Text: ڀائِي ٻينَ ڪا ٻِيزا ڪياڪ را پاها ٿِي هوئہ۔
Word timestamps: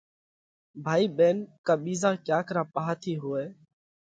ڀائِي 0.85 1.05
ٻينَ 1.17 1.37
ڪا 1.65 1.73
ٻِيزا 1.83 2.11
ڪياڪ 2.25 2.47
را 2.55 2.63
پاها 2.73 2.93
ٿِي 3.01 3.13
هوئہ۔ 3.21 3.45